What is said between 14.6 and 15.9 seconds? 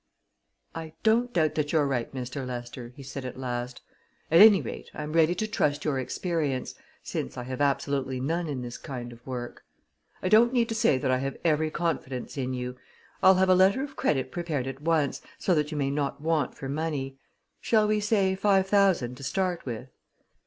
at once, so that you